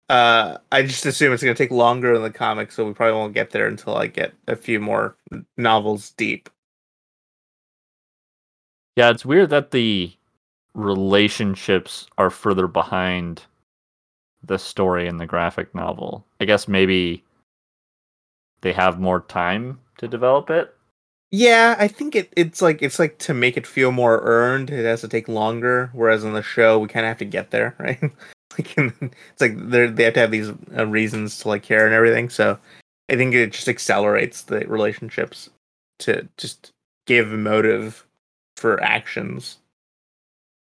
[0.09, 3.35] Uh I just assume it's gonna take longer in the comics, so we probably won't
[3.35, 5.17] get there until I get a few more
[5.57, 6.49] novels deep.
[8.97, 10.13] Yeah, it's weird that the
[10.75, 13.43] relationships are further behind
[14.45, 16.25] the story in the graphic novel.
[16.41, 17.25] I guess maybe
[18.65, 20.75] they have more time to develop it.
[21.31, 24.85] Yeah, I think it it's like it's like to make it feel more earned, it
[24.85, 25.91] has to take longer.
[25.93, 28.01] Whereas in the show, we kind of have to get there, right?
[28.57, 31.85] like in, it's like they they have to have these uh, reasons to like care
[31.85, 32.31] and everything.
[32.31, 32.59] So
[33.11, 35.51] I think it just accelerates the relationships
[36.01, 36.73] to just
[37.07, 38.07] give motive
[38.57, 39.59] for actions,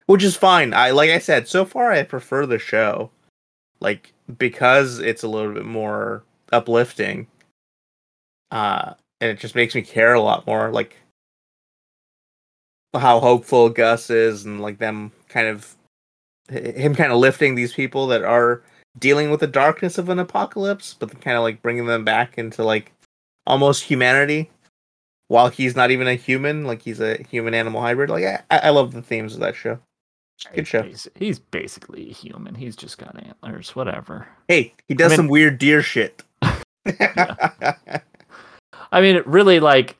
[0.06, 0.74] which is fine.
[0.74, 3.10] I like I said so far, I prefer the show,
[3.78, 7.26] like because it's a little bit more uplifting.
[8.54, 10.96] Uh, and it just makes me care a lot more like
[12.94, 15.74] how hopeful gus is and like them kind of
[16.48, 18.62] him kind of lifting these people that are
[18.98, 22.62] dealing with the darkness of an apocalypse but kind of like bringing them back into
[22.62, 22.92] like
[23.46, 24.50] almost humanity
[25.28, 28.10] while he's not even a human, like he's a human animal hybrid.
[28.10, 29.78] Like I, I love the themes of that show.
[30.54, 30.82] Good show.
[30.82, 32.54] basi- He's basically a human.
[32.54, 33.74] He's just got antlers.
[33.74, 34.28] Whatever.
[34.48, 36.22] Hey, he does I mean- some weird deer shit.
[38.94, 39.96] I mean, it really like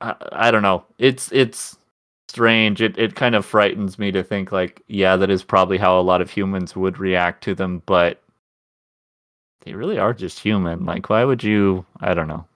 [0.00, 0.84] I, I don't know.
[0.98, 1.76] It's it's
[2.28, 2.80] strange.
[2.80, 6.02] It it kind of frightens me to think like, yeah, that is probably how a
[6.02, 8.22] lot of humans would react to them, but
[9.62, 10.86] they really are just human.
[10.86, 11.84] Like, why would you?
[12.00, 12.46] I don't know.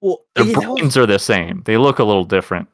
[0.00, 1.62] well, Their that are the same.
[1.64, 2.68] They look a little different.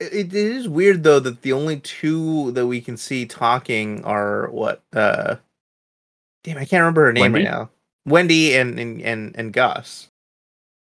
[0.00, 4.48] it, it is weird though that the only two that we can see talking are
[4.50, 4.82] what?
[4.94, 5.36] uh
[6.44, 7.44] Damn, I can't remember her name Wendy?
[7.44, 7.70] right now.
[8.06, 10.08] Wendy and and and, and Gus.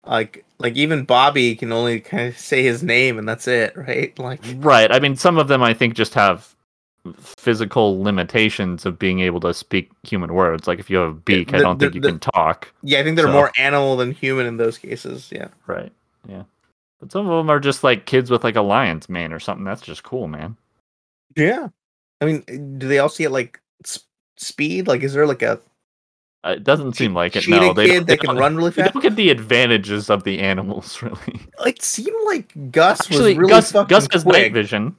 [0.05, 4.17] Like like even Bobby can only kind of say his name and that's it, right?
[4.19, 4.91] Like Right.
[4.91, 6.55] I mean, some of them I think just have
[7.17, 10.67] physical limitations of being able to speak human words.
[10.67, 12.71] Like if you have a beak, I don't think you the- can talk.
[12.83, 15.29] yeah, I think they're So- more animal than human in those cases.
[15.31, 15.47] Yeah.
[15.67, 15.91] Right.
[16.27, 16.43] Yeah.
[16.99, 19.65] But some of them are just like kids with like a lion's mane or something.
[19.65, 20.55] That's just cool, man.
[21.35, 21.69] Yeah.
[22.21, 24.03] I mean, do they all see it like s-
[24.37, 24.87] speed?
[24.87, 25.59] Like, is there like a
[26.43, 27.41] Uh, it doesn't seem like it.
[27.41, 28.95] cheetah No, they kid they that can run really fast?
[28.95, 31.41] Look at the advantages of the animals, really.
[31.65, 34.95] It seemed like Gus Actually, was really Gus fucking Gus has night vision.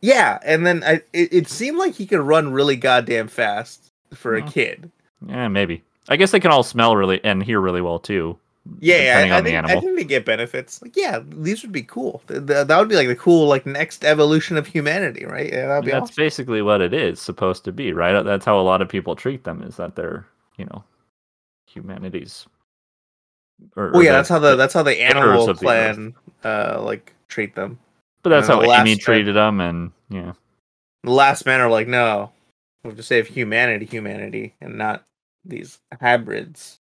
[0.00, 4.34] Yeah, and then I, it, it seemed like he could run really goddamn fast for
[4.36, 4.90] a kid.
[5.26, 5.82] Yeah, maybe.
[6.10, 8.38] I guess they can all smell really and hear really well too.
[8.80, 10.80] Yeah, depending I, I on the think I think they get benefits.
[10.80, 12.22] Like, yeah, these would be cool.
[12.28, 15.52] Th- th- that would be like the cool like next evolution of humanity, right?
[15.52, 16.22] Yeah, that'd be That's awesome.
[16.22, 18.22] basically what it is supposed to be, right?
[18.22, 19.62] That's how a lot of people treat them.
[19.62, 20.84] Is that they're, you know,
[21.66, 22.46] humanity's.
[23.76, 26.80] Or, Well, or yeah, that's how the that's how the animal of the clan uh
[26.82, 27.78] like treat them.
[28.22, 30.32] But that's how the Amy uh, treated them, and yeah.
[31.02, 32.32] The last men are like, no,
[32.82, 35.04] we have to save humanity, humanity, and not
[35.44, 36.78] these hybrids.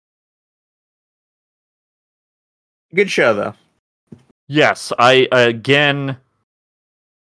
[2.94, 3.54] Good show though.
[4.48, 6.16] Yes, I again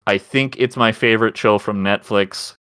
[0.07, 2.57] I think it's my favorite show from Netflix.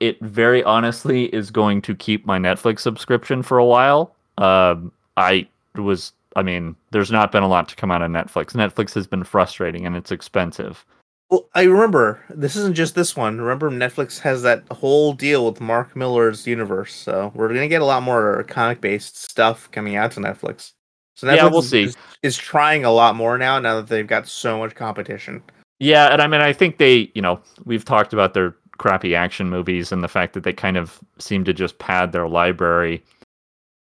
[0.00, 4.14] It very honestly is going to keep my Netflix subscription for a while.
[4.38, 8.52] Um I was I mean, there's not been a lot to come out of Netflix.
[8.52, 10.84] Netflix has been frustrating and it's expensive.
[11.30, 13.40] Well, I remember this isn't just this one.
[13.40, 17.84] Remember, Netflix has that whole deal with Mark Millar's universe, so we're gonna get a
[17.84, 20.72] lot more comic-based stuff coming out to Netflix.
[21.14, 21.82] So Netflix Yeah, we'll see.
[21.84, 23.60] Is, is trying a lot more now.
[23.60, 25.40] Now that they've got so much competition.
[25.78, 29.50] Yeah, and I mean I think they, you know, we've talked about their crappy action
[29.50, 33.04] movies and the fact that they kind of seem to just pad their library.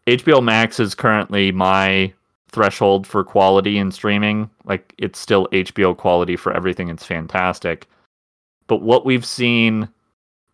[0.07, 2.11] HBO Max is currently my
[2.49, 4.49] threshold for quality in streaming.
[4.65, 6.89] Like it's still HBO quality for everything.
[6.89, 7.87] It's fantastic.
[8.69, 9.87] But what we've seen,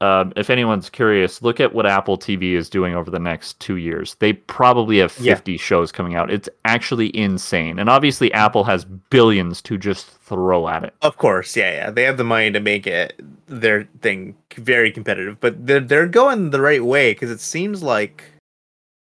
[0.03, 3.77] um, if anyone's curious, look at what Apple TV is doing over the next two
[3.77, 4.17] years.
[4.19, 5.35] They probably have Yeah.
[5.35, 6.29] 50 shows coming out.
[6.29, 7.79] It's actually insane.
[7.79, 10.93] And obviously, Apple has billions to just throw at it.
[11.03, 11.91] Of course, yeah, yeah.
[11.91, 16.51] They have the money to make it their thing very competitive, but they're they're going
[16.51, 18.25] the right way because it seems like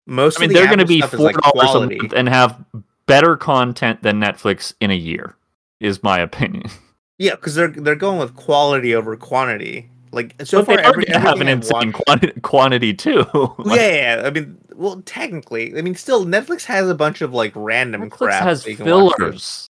[0.06, 0.38] most.
[0.38, 1.96] I mean, of the they're going to be stuff is, four like, dollars quality.
[1.96, 2.64] a month and have
[3.08, 5.36] better content than Netflix in a year.
[5.80, 6.70] Is my opinion.
[7.18, 9.91] Yeah, because they're they're going with quality over quantity.
[10.12, 13.26] Like so but far, they are every, have an insane quantity, quantity too.
[13.58, 14.24] Like, yeah.
[14.26, 18.17] I mean, well, technically, I mean, still, Netflix has a bunch of like random Netflix
[18.17, 18.43] crap.
[18.43, 19.24] has that you can watch, too.
[19.24, 19.69] fillers.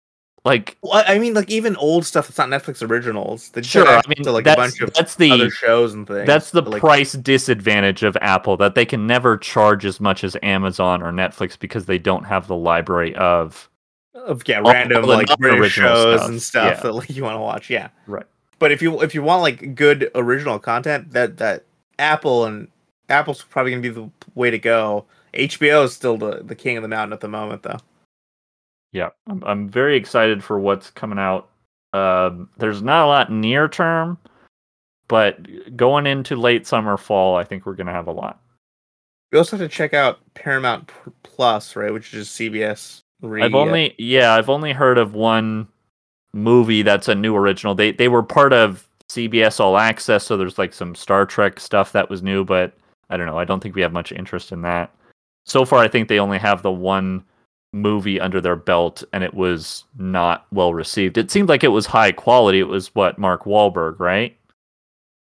[0.45, 3.51] Like Well, I mean, like even old stuff that's not Netflix originals.
[3.51, 6.25] Just sure, I mean to, like that's a bunch of that's other shows and things.
[6.25, 10.23] that's the but, like, price disadvantage of Apple that they can never charge as much
[10.23, 13.69] as Amazon or Netflix because they don't have the library of
[14.15, 16.81] of yeah, random like British shows stuff, and stuff yeah.
[16.81, 17.69] that like you want to watch.
[17.69, 18.27] Yeah, right.
[18.59, 21.65] But if you if you want like good original content, that that
[21.99, 22.69] Apple and
[23.09, 25.05] Apple's probably gonna be the way to go.
[25.35, 27.79] HBO is still the the king of the mountain at the moment, though.
[28.93, 31.51] Yeah, I'm, I'm very excited for what's coming out.
[31.93, 34.17] Um, there's not a lot near term,
[35.09, 38.41] but going into late summer, fall, I think we're gonna have a lot.
[39.33, 40.91] We also have to check out Paramount
[41.25, 43.01] Plus, right, which is just CBS.
[43.23, 45.69] I've only yeah, I've only heard of one
[46.37, 47.75] movie that's a new original.
[47.75, 51.93] They they were part of CBS All Access, so there's like some Star Trek stuff
[51.93, 52.73] that was new, but
[53.11, 53.39] I don't know.
[53.39, 54.93] I don't think we have much interest in that.
[55.45, 57.25] So far, I think they only have the one
[57.73, 61.19] movie under their belt, and it was not well received.
[61.19, 62.59] It seemed like it was high quality.
[62.61, 64.37] It was what Mark Wahlberg, right?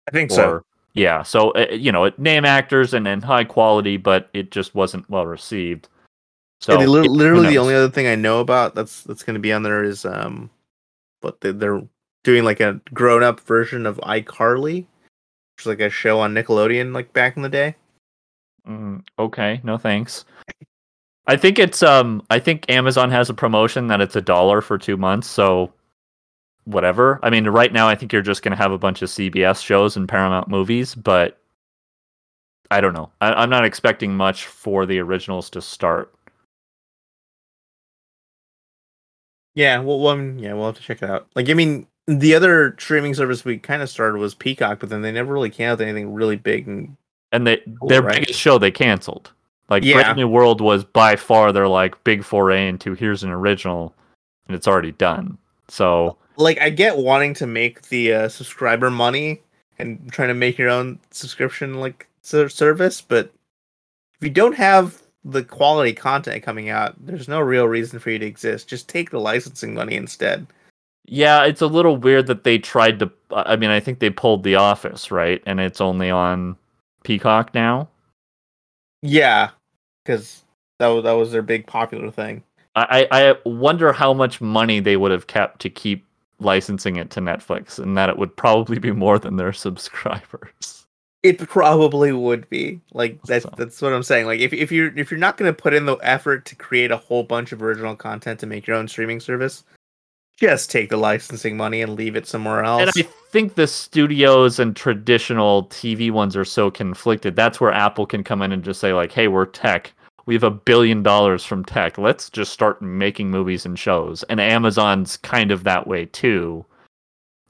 [0.07, 0.61] I think so.
[0.93, 4.75] Yeah, so uh, you know, it- name actors and and high quality, but it just
[4.75, 5.87] wasn't well received.
[6.61, 9.23] So Yeah, they li- it- literally the only other thing I know about that's that's
[9.23, 10.49] going to be on there is um,
[11.21, 11.81] but they, they're
[12.23, 16.93] doing like a grown up version of iCarly, which is like a show on Nickelodeon
[16.93, 17.75] like back in the day.
[18.67, 20.25] Mm, okay, no thanks.
[21.27, 24.77] I think it's um I think Amazon has a promotion that it's a dollar for
[24.77, 25.71] two months, so
[26.65, 27.19] whatever.
[27.23, 29.95] I mean, right now I think you're just gonna have a bunch of CBS shows
[29.95, 31.39] and Paramount movies, but
[32.71, 33.11] I don't know.
[33.21, 36.13] I, I'm not expecting much for the originals to start.
[39.59, 41.27] Yeah, well, one, yeah, we'll have to check it out.
[41.35, 45.01] Like, I mean, the other streaming service we kind of started was Peacock, but then
[45.01, 46.65] they never really came out with anything really big.
[46.65, 46.95] And
[47.33, 48.21] And they Cool, their right?
[48.21, 49.33] biggest show they canceled.
[49.69, 50.01] Like Yeah.
[50.01, 53.93] Brave New World was by far their like big foray into here's an original,
[54.47, 55.37] and it's already done.
[55.67, 59.41] So like, I get wanting to make the uh, subscriber money
[59.77, 63.29] and trying to make your own subscription like service, but
[64.15, 68.19] if you don't have the quality content coming out, there's no real reason for you
[68.19, 68.67] to exist.
[68.69, 70.47] Just take the licensing money instead.
[71.05, 73.11] yeah, it's a little weird that they tried to.
[73.31, 76.55] I mean, I think they pulled The Office right, and it's only on
[77.03, 77.89] Peacock now.
[79.01, 79.49] Yeah,
[80.03, 80.43] because
[80.79, 82.43] that was that was their big popular thing.
[82.75, 86.05] I, I I wonder how much money they would have kept to keep
[86.39, 90.78] licensing it to Netflix, and that it would probably be more than their subscribers.
[91.21, 94.25] It probably would be like that's So- that's what I'm saying.
[94.25, 96.91] Like if if you're if you're not going to put in the effort to create
[96.91, 99.63] a whole bunch of original content to make your own streaming service,
[100.39, 102.95] just take the licensing money and leave it somewhere else.
[102.95, 107.35] And I think the studios and traditional TV ones are so conflicted.
[107.35, 109.91] That's where Apple can come in and just say, like, hey, we're tech.
[110.25, 111.97] We have a billion dollars from tech.
[111.97, 114.23] Let's just start making movies and shows.
[114.29, 116.65] And Amazon's kind of that way too.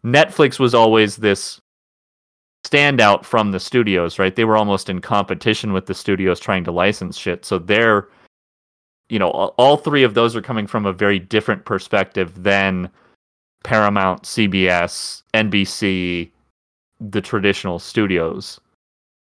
[0.04, 1.60] Netflix was always this
[2.66, 4.36] standout from the studios, right?
[4.36, 7.46] They were almost in competition with the studios trying to license shit.
[7.46, 8.08] So they're,
[9.10, 12.90] you know, all- three of those are coming from a very different perspective than
[13.64, 16.32] Paramount, CBS, NBC,
[17.00, 18.60] the traditional studios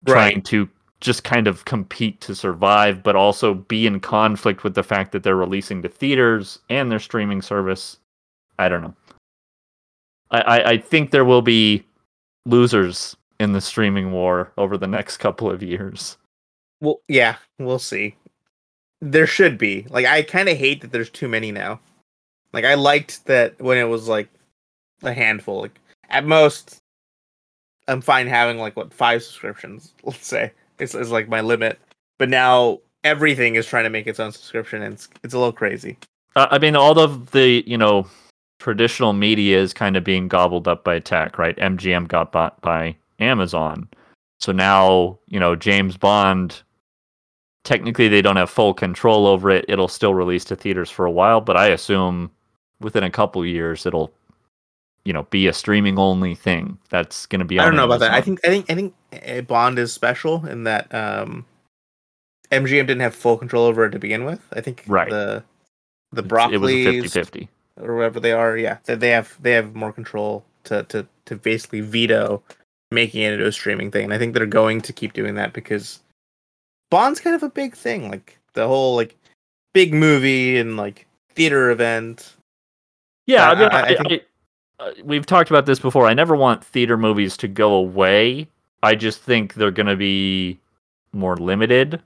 [0.06, 0.68] trying to
[1.00, 5.22] just kind of compete to survive, but also be in conflict with the fact that
[5.22, 7.98] they're releasing to theaters and their streaming service.
[8.58, 8.94] I don't know.
[10.30, 11.84] I, I, I think there will be
[12.46, 16.16] losers in the streaming war over the next couple of years.
[16.80, 18.16] Well, yeah, we'll see.
[19.00, 19.86] There should be.
[19.90, 21.80] Like I kind of hate that there's too many now.
[22.52, 24.28] Like I liked that when it was like
[25.02, 25.62] a handful.
[25.62, 25.80] Like
[26.10, 26.78] at most,
[27.88, 29.94] I'm fine having like what five subscriptions.
[30.04, 31.78] Let's say it's, it's like my limit.
[32.18, 35.52] But now everything is trying to make its own subscription, and it's it's a little
[35.52, 35.98] crazy.
[36.36, 38.06] Uh, I mean, all of the you know
[38.62, 41.56] traditional media is kind of being gobbled up by tech, right?
[41.56, 43.88] MGM got bought by Amazon,
[44.38, 46.62] so now you know James Bond.
[47.64, 49.64] Technically, they don't have full control over it.
[49.68, 52.30] It'll still release to theaters for a while, but I assume
[52.80, 54.12] within a couple years it'll,
[55.04, 56.78] you know, be a streaming only thing.
[56.90, 57.58] That's going to be.
[57.58, 58.12] I don't on know about that.
[58.12, 58.94] I think I think I think
[59.26, 61.44] uh, Bond is special in that um,
[62.52, 64.40] MGM didn't have full control over it to begin with.
[64.52, 65.10] I think Right.
[65.10, 65.42] the
[66.12, 67.48] the It was a broccoli 50-50.
[67.82, 71.36] Or whatever they are, yeah, they, they have they have more control to to to
[71.36, 72.42] basically veto
[72.90, 74.04] making it into a streaming thing.
[74.04, 76.00] And I think they're going to keep doing that because
[76.90, 79.16] Bond's kind of a big thing, like the whole like
[79.72, 82.34] big movie and like theater event.
[83.26, 84.22] Yeah, I- I, mean, I- I think-
[84.80, 86.06] uh, we've talked about this before.
[86.06, 88.48] I never want theater movies to go away.
[88.82, 90.58] I just think they're going to be
[91.12, 92.02] more limited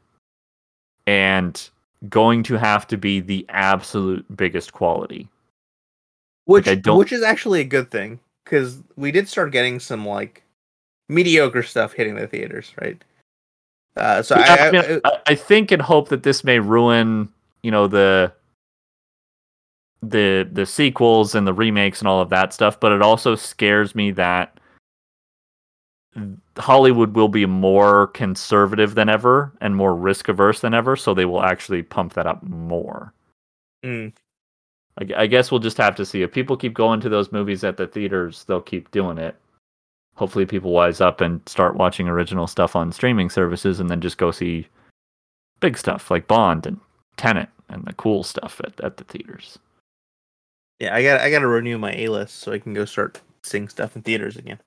[1.06, 1.68] and
[2.08, 5.28] going to have to be the absolute biggest quality.
[6.46, 10.42] Which don't- which is actually a good thing because we did start getting some like
[11.08, 13.02] mediocre stuff hitting the theaters, right?
[13.96, 16.58] Uh, so Yeah, I, I, I, mean, I, I think and hope that this may
[16.58, 17.28] ruin,
[17.62, 18.32] you know, the
[20.02, 22.78] the the sequels and the remakes and all of that stuff.
[22.78, 24.58] But it also scares me that
[26.56, 31.24] Hollywood will be more conservative than ever and more risk averse than ever, so they
[31.24, 33.12] will actually pump that up more.
[33.84, 34.12] Mm.
[34.98, 36.22] I, I guess we'll just have to see.
[36.22, 39.36] If people keep going to those movies at the theaters, they'll keep doing it.
[40.14, 44.18] Hopefully, people wise up and start watching original stuff on streaming services, and then just
[44.18, 44.66] go see
[45.60, 46.80] big stuff like Bond and
[47.16, 49.58] Tenet and the cool stuff at, at the theaters.
[50.78, 53.20] yeah, I got I got to renew my A list so I can go start
[53.42, 54.58] seeing stuff in theaters again.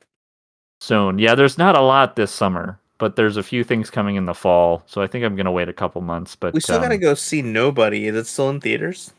[0.82, 1.36] Soon, yeah.
[1.36, 4.84] There's not a lot this summer, but there's a few things coming in the fall,
[4.86, 6.36] so I think I'm gonna wait a couple months.
[6.36, 8.08] But We still um, got to go see Nobody.
[8.08, 9.14] Is it still in theaters?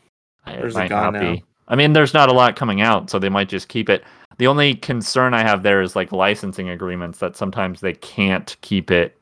[0.47, 1.19] It might not now?
[1.33, 1.43] be.
[1.67, 4.03] I mean, there's not a lot coming out, so they might just keep it.
[4.37, 8.91] The only concern I have there is like licensing agreements that sometimes they can't keep
[8.91, 9.17] it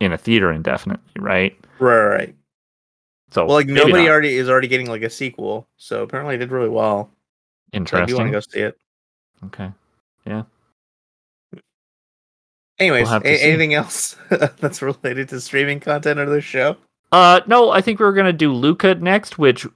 [0.00, 1.56] in a theater indefinitely, right?
[1.78, 2.34] Right, right.
[3.30, 4.10] So Well, like nobody not.
[4.10, 7.10] already is already getting like a sequel, so apparently it did really well.
[7.74, 8.16] So I do interesting.
[8.16, 8.78] want to go see it.
[9.46, 9.72] Okay.
[10.24, 10.42] Yeah.
[12.78, 16.76] Anyways, to a- anything else that's related to streaming content or the show?
[17.12, 19.66] Uh, no, I think we are gonna do Luca next, which,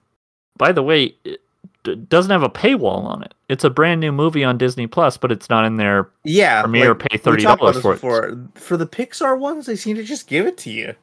[0.59, 1.41] by the way, it
[1.85, 3.35] d- doesn't have a paywall on it.
[3.49, 6.09] It's a brand new movie on Disney Plus, but it's not in there.
[6.25, 7.97] Yeah, Premiere like, pay thirty dollars this for it.
[7.97, 8.39] before.
[8.55, 10.95] For the Pixar ones, they seem to just give it to you.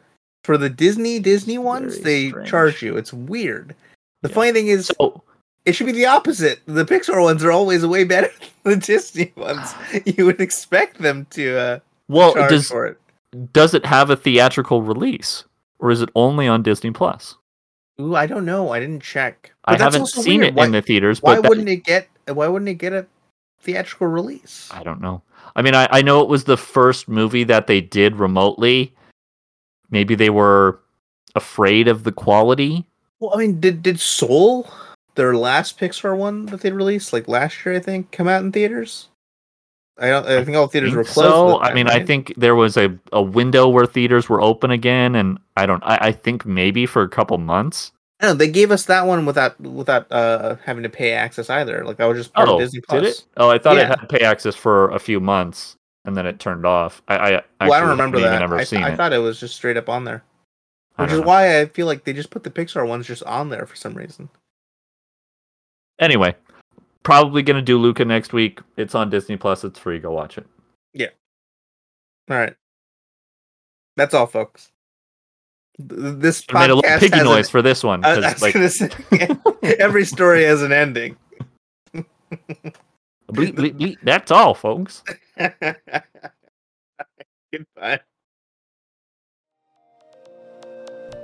[0.43, 2.49] For the Disney Disney ones, Very they strange.
[2.49, 2.97] charge you.
[2.97, 3.74] It's weird.
[4.22, 4.36] The Yeah.
[4.36, 5.24] funny thing is, So
[5.66, 6.60] it should be the opposite.
[6.68, 8.30] The Pixar ones are always way better
[8.64, 9.74] than the Disney ones.
[10.06, 11.80] You would expect them to uh,
[12.10, 12.99] well, charge does for it.
[13.53, 15.45] does it have a theatrical release,
[15.80, 17.36] or is it only on Disney Plus?
[18.00, 18.72] Ooh, I don't know.
[18.72, 19.54] I didn't check.
[19.66, 20.54] I But that's haven't seen weird.
[20.54, 22.08] it Why, in the theaters, why that- wouldn't it get?
[22.28, 23.06] Why wouldn't it get a
[23.62, 24.70] theatrical release?
[24.74, 25.22] I don't know.
[25.56, 28.93] I mean, I, I know it was the first movie that they did remotely.
[29.91, 30.80] Maybe they were
[31.36, 32.86] afraid of the quality.
[33.20, 34.70] Well, I mean, did did Soul,
[35.16, 38.52] their last Pixar one that they released, like last year, I think, come out in
[38.52, 39.08] theaters?
[39.98, 40.26] I don't.
[40.28, 41.30] I think all theaters think were closed.
[41.30, 41.48] so.
[41.60, 45.16] that I mean, I think there was a, a window where theaters were open again,
[45.16, 45.82] and I don't.
[45.84, 47.91] I, I think maybe for a couple months.
[48.22, 51.84] I they gave us that one without without uh having to pay access either.
[51.86, 53.02] Like I was just part Oh, of Disney Plus.
[53.02, 53.24] did it?
[53.38, 53.96] Oh, I thought it Yeah.
[54.00, 55.76] had pay access for a few months,
[56.06, 57.02] and then it turned off.
[57.08, 58.41] I, I Well, I don't remember that.
[58.41, 58.98] I, seen I it.
[58.98, 60.24] thought it was just straight up on there,
[60.98, 61.26] which is know.
[61.28, 63.93] why I feel like they just put the Pixar ones just on there for some
[63.93, 64.30] reason.
[66.00, 66.36] Anyway,
[67.06, 68.60] probably gonna do Luca next week.
[68.76, 69.64] It's on Disney Plus.
[69.64, 69.99] It's free.
[69.99, 70.45] Go watch it.
[70.93, 71.08] Yeah.
[72.30, 72.56] All right,
[73.95, 74.72] that's all, folks.
[75.78, 78.16] Th- This I made a little piggy has an- noise for this one I, I
[78.34, 78.89] because like gonna say
[79.80, 81.16] every story has an ending.
[81.93, 83.97] bleep, bleep, bleep.
[84.03, 85.03] that's all, folks.
[87.53, 87.99] Goodbye.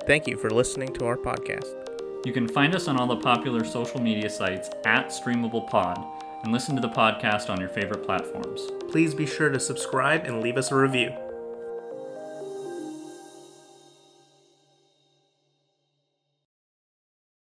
[0.08, 1.91] Thank you for listening to our podcast.
[2.24, 6.06] You can find us on all the popular social media sites at Streamable Pod
[6.44, 8.62] and listen to the podcast on your favorite platforms.
[8.92, 11.12] Please be sure to subscribe and leave us a review.